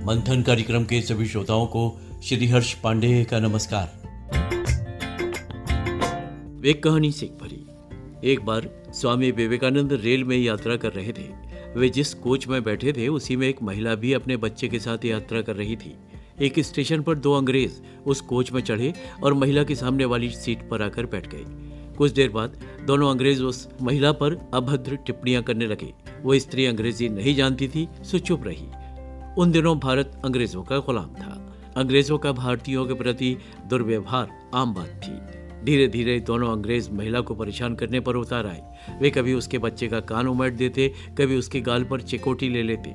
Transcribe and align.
मंथन 0.00 0.42
कार्यक्रम 0.42 0.84
के 0.84 1.00
सभी 1.00 1.26
श्रोताओं 1.26 1.66
को 1.66 2.00
श्री 2.22 2.46
हर्ष 2.46 2.74
पांडे 2.74 3.24
का 3.24 3.38
नमस्कार। 3.38 3.92
एक 6.66 6.82
कहानी 6.82 7.12
सीख 7.12 7.30
भरी 7.30 7.66
एक 8.32 8.44
बार 8.44 8.82
स्वामी 8.94 9.30
विवेकानंद 9.30 9.92
रेल 9.92 10.24
में 10.24 10.36
यात्रा 10.36 10.76
कर 10.76 10.92
रहे 10.92 11.12
थे। 11.12 11.28
वे 11.76 11.88
जिस 11.88 12.14
कोच 12.14 12.48
में 12.48 12.62
बैठे 12.62 12.92
थे, 12.92 13.08
उसी 13.08 13.36
में 13.36 13.48
एक 13.48 13.62
महिला 13.62 13.94
भी 13.94 14.12
अपने 14.12 14.36
बच्चे 14.36 14.68
के 14.68 14.78
साथ 14.78 15.04
यात्रा 15.04 15.42
कर 15.42 15.56
रही 15.56 15.76
थी। 15.76 15.96
एक 16.42 16.60
स्टेशन 16.60 17.02
पर 17.02 17.18
दो 17.18 17.32
अंग्रेज़ 17.32 17.72
उस 18.06 18.20
कोच 18.20 18.52
में 18.52 18.62
चढ़े 18.62 18.94
और 19.22 19.34
महिला 19.34 19.64
के 19.64 19.74
सामने 19.74 20.04
वाली 20.04 20.30
सीट 20.30 20.68
पर 20.68 20.82
आकर 20.82 21.06
बैठ 21.06 21.34
गए। 21.34 21.44
कुछ 21.94 22.12
देर 22.12 22.30
बाद 22.30 22.60
दोनों 22.86 23.10
अंग्रेज़ 23.10 23.42
उस 23.42 23.68
महिला 23.82 24.12
पर 24.12 24.50
अभद्र 24.54 24.96
टिप्पणियाँ 24.96 25.42
करने 25.42 25.66
लगे। 25.66 25.92
वो 26.22 26.38
स्त्री 26.38 26.66
अंग्रेज़ी 26.66 27.08
नहीं 27.08 27.34
जानती 27.34 27.68
थी, 27.68 27.88
सो 28.04 28.18
चुप 28.18 28.44
रही। 28.46 28.66
उन 29.38 29.50
दिनों 29.50 29.78
भारत 29.78 30.22
अंग्रेज़ों 30.24 30.62
का 30.62 30.78
गुलाम 30.78 31.14
था। 31.14 31.56
अंग्रेज़ों 31.76 32.18
का 32.18 32.32
भारतीयों 32.32 32.86
के 32.86 32.94
प्रति 32.94 33.36
दुर्व्यवहार 33.66 34.50
आम 34.54 34.74
बात 34.74 34.88
थी। 34.88 35.40
धीरे 35.64 35.88
धीरे 35.88 36.20
दोनों 36.20 36.52
अंग्रेज़ 36.52 36.90
महिला 36.90 37.20
को 37.20 37.34
परेशान 37.34 37.74
करने 37.74 38.00
पर 38.00 38.16
उतार 38.16 38.46
आए। 38.46 38.62
वे 39.02 39.10
कभी 39.10 39.34
उसके 39.34 39.58
बच्चे 39.58 39.88
का 39.88 40.00
कान 40.00 40.26
उमट 40.26 40.52
देते, 40.52 40.92
कभी 41.18 41.36
उसके 41.36 41.60
गाल 41.60 41.84
पर 41.84 42.00
चिकोटी 42.00 42.48
ले 42.48 42.62
लेते। 42.62 42.94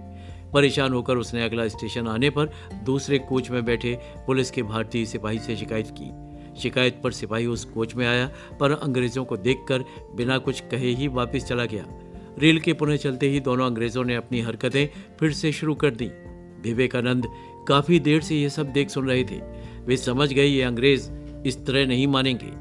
परेशान 0.52 0.94
होकर 0.94 1.18
उसने 1.18 1.44
अगला 1.44 1.68
स्टेशन 1.68 2.08
आने 2.08 2.30
पर 2.30 2.50
दूसरे 2.84 3.20
कोच 3.20 3.50
में 3.50 3.66
बैठे 3.66 4.00
पुलिस 4.28 4.52
के 4.52 4.64
भारतीय 4.64 5.06
सिपाही 5.06 5.40
से 5.40 5.56
शिकायत 5.56 5.96
की। 6.00 6.26
शिकायत 6.60 7.02
पर 7.04 7.12
सिपाही 7.12 7.46
उस 7.46 7.66
कोच 7.66 7.96
में 7.96 8.08
आया, 8.08 8.32
पर 8.60 8.72
अंग्रेज़ों 8.72 9.26
को 9.26 9.38
देखकर 9.38 9.84
बिना 10.16 10.38
कुछ 10.38 10.60
कहे 10.60 10.90
ही 10.90 11.08
वापस 11.08 11.46
चला 11.46 11.66
गया। 11.66 11.86
रेल 12.40 12.60
के 12.60 12.74
पुनः 12.74 12.96
चलते 12.96 13.30
ही 13.30 13.40
दोनों 13.40 13.66
अंग्रेज़ों 13.66 14.04
ने 14.04 14.16
अपनी 14.16 14.42
हरकतें 14.42 15.16
फिर 15.20 15.32
से 15.32 15.52
शुरू 15.52 15.76
कर 15.76 15.90
दी। 15.90 16.12
विवेकानंद 16.66 17.26
काफ़ी 17.68 18.00
देर 18.00 18.22
से 18.22 18.36
ये 18.36 18.50
सब 18.50 18.72
देख 18.72 18.90
सुन 18.90 19.08
रहे 19.08 19.24
थे। 19.24 19.40
वे 19.86 19.98
समझ 19.98 20.34
गए 20.34 20.46
ये 20.46 20.62
अंग्रेज़ 20.62 21.10
इस 21.46 21.66
तरह 21.66 21.86
नहीं 21.88 22.08
मानेंगे। 22.08 22.52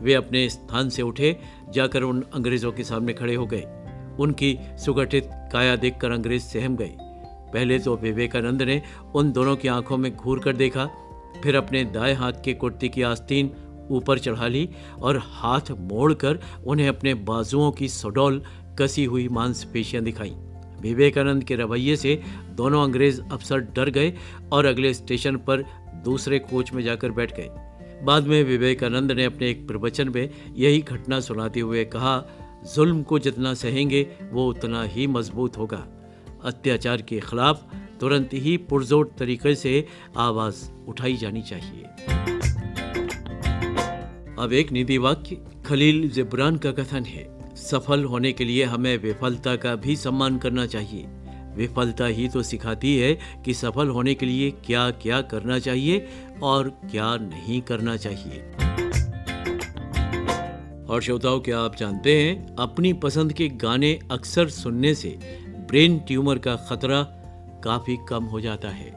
वे 0.00 0.14
अपने 0.14 0.48
स्थान 0.48 0.88
से 0.88 1.02
उठे, 1.02 1.36
जाकर 1.70 2.02
उन 2.02 2.24
अंग्रेज़ों 2.34 2.72
के 2.72 2.84
सामने 2.84 3.12
खड़े 3.12 3.34
हो 3.34 3.46
गए। 3.46 3.64
उनकी 4.20 4.58
सुगठित 4.78 5.30
काया 5.52 5.76
देखकर 5.76 6.10
अंग्रेज़ 6.10 6.42
सहम 6.42 6.76
गए। 6.76 6.96
पहले 7.52 7.78
तो 7.78 7.96
विवेकानंद 7.96 8.62
ने 8.62 8.82
उन 9.14 9.32
दोनों 9.32 9.56
की 9.56 9.68
आँखों 9.68 9.96
में 9.96 10.14
घूर 10.16 10.38
कर 10.38 10.56
देखा, 10.56 10.88
फिर 11.42 11.56
अपने 11.56 11.84
दाएँ 11.84 12.14
हाथ 12.14 12.32
के 12.44 12.54
कुर्ती 12.54 12.88
की 12.88 13.02
आस्तीन 13.02 13.50
ऊपर 13.90 14.18
चढ़ा 14.18 14.46
ली 14.46 14.68
और 15.02 15.18
हाथ 15.24 15.70
मोड़कर 15.78 16.38
उन्हें 16.66 16.88
अपने 16.88 17.14
बाजुओं 17.14 17.70
की 17.72 17.88
सडौल 17.88 18.42
कसी 18.78 19.04
हुई 19.04 19.28
मांसपेशियाँ 19.28 20.04
दिखाई। 20.04 20.34
विवेकानंद 20.80 21.44
के 21.44 21.56
रवैये 21.56 21.96
से 21.96 22.22
दोनों 22.50 22.84
अंग्रेज़ 22.84 23.20
अफसर 23.32 23.58
डर 23.58 23.90
गए 23.90 24.14
और 24.52 24.66
अगले 24.66 24.94
स्टेशन 24.94 25.36
पर 25.36 25.62
दूसरे 26.04 26.38
कोच 26.38 26.72
में 26.72 26.82
जाकर 26.82 27.10
बैठ 27.10 27.36
गए। 27.36 27.50
बाद 28.04 28.26
में 28.26 28.44
विवेकानंद 28.44 29.12
ने 29.12 29.24
अपने 29.24 29.50
एक 29.50 29.66
प्रवचन 29.68 30.08
में 30.08 30.30
यही 30.56 30.80
घटना 30.80 31.20
सुनाते 31.20 31.60
हुए 31.60 31.84
कहा, 31.84 32.24
जुल्म 32.74 33.02
को 33.02 33.18
जितना 33.18 33.54
सहेंगे, 33.54 34.06
वो 34.32 34.48
उतना 34.48 34.82
ही 34.82 35.06
मज़बूत 35.06 35.58
होगा। 35.58 35.86
अत्याचार 36.44 37.02
के 37.02 37.20
खिलाफ 37.20 37.74
तुरंत 38.00 38.30
ही 38.32 38.56
पुरजोर 38.56 39.14
तरीके 39.18 39.54
से 39.54 39.86
आवाज़ 40.16 40.70
उठाई 40.88 41.16
जानी 41.16 41.42
चाहिए। 41.42 41.84
अब 44.38 44.52
एक 44.52 44.72
निधि 44.72 44.98
वाक्य, 44.98 45.36
खलील 45.66 46.10
जिब्रान 46.10 46.56
का 46.56 46.72
कथन 46.72 47.04
है। 47.04 47.39
सफल 47.70 48.04
होने 48.04 48.32
के 48.32 48.44
लिए 48.44 48.64
हमें 48.64 48.96
विफलता 48.98 49.56
का 49.56 49.74
भी 49.76 49.96
सम्मान 49.96 50.38
करना 50.38 50.66
चाहिए। 50.66 51.06
विफलता 51.56 52.06
ही 52.06 52.28
तो 52.28 52.42
सिखाती 52.42 52.96
है 52.98 53.12
कि 53.44 53.54
सफल 53.54 53.88
होने 53.88 54.14
के 54.14 54.26
लिए 54.26 54.50
क्या 54.66 54.90
क्या 55.02 55.20
करना 55.22 55.58
चाहिए 55.58 56.06
और 56.42 56.68
क्या 56.90 57.14
नहीं 57.16 57.60
करना 57.62 57.96
चाहिए। 57.96 58.42
और 60.86 61.02
श्रोताओं, 61.02 61.40
क्या 61.40 61.58
आप 61.60 61.76
जानते 61.76 62.14
हैं, 62.20 62.56
अपनी 62.56 62.92
पसंद 62.92 63.32
के 63.32 63.48
गाने 63.48 63.98
अक्सर 64.10 64.48
सुनने 64.48 64.94
से 64.94 65.18
ब्रेन 65.68 65.98
ट्यूमर 65.98 66.38
का 66.38 66.54
खतरा 66.68 67.02
काफ़ी 67.64 67.96
कम 68.08 68.24
हो 68.24 68.40
जाता 68.40 68.68
है। 68.68 68.90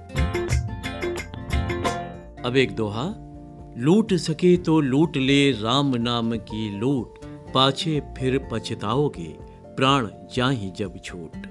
अब 2.44 2.56
एक 2.58 2.76
दोहा, 2.76 3.04
लूट 3.78 4.14
सके 4.14 4.56
तो 4.58 4.80
लूट 4.80 5.18
ले 5.18 5.52
राम 5.52 5.96
नाम 5.96 6.36
की 6.38 6.70
लूट। 6.80 7.23
पाछे 7.54 8.02
फिर 8.18 8.50
पछताओगे, 8.52 9.36
प्राण 9.76 10.08
जा 10.36 10.50
ही 10.50 10.72
जब 10.72 11.00
छूट। 11.04 11.48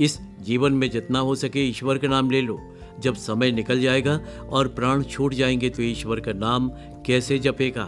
इस 0.00 0.18
जीवन 0.40 0.72
में 0.72 0.90
जितना 0.90 1.18
हो 1.18 1.34
सके 1.34 1.60
ईश्वर 1.60 1.98
का 1.98 2.08
नाम 2.08 2.30
ले 2.30 2.40
लो। 2.40 2.60
जब 2.98 3.14
समय 3.14 3.50
निकल 3.50 3.80
जाएगा 3.80 4.20
और 4.50 4.68
प्राण 4.68 5.02
छूट 5.02 5.34
जाएँगे 5.34 5.70
तो 5.70 5.82
ईश्वर 5.82 6.20
का 6.20 6.32
नाम 6.32 6.68
कैसे 7.06 7.38
जपेगा, 7.38 7.84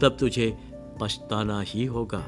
तब 0.00 0.16
तुझे 0.20 0.58
पछताना 1.00 1.60
ही 1.60 1.84
होगा। 1.84 2.26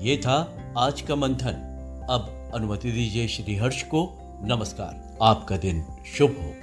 ये 0.00 0.16
था 0.16 0.58
आज 0.78 1.00
का 1.00 1.16
मंथन। 1.16 1.64
अब 2.10 2.50
अनुमति 2.54 2.92
दीजिए 2.92 3.28
श्री 3.28 3.56
हर्ष 3.56 3.82
को। 3.82 4.18
नमस्कार। 4.42 5.18
आपका 5.22 5.56
दिन 5.56 5.84
शुभ 6.16 6.30
हो। 6.30 6.54